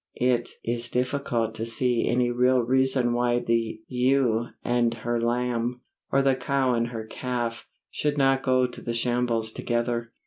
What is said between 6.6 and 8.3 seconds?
and her calf, should